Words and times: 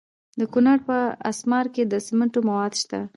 د 0.39 0.41
کونړ 0.53 0.77
په 0.87 0.97
اسمار 1.31 1.65
کې 1.73 1.83
د 1.91 1.93
سمنټو 2.07 2.39
مواد 2.49 2.73
شته. 2.81 2.99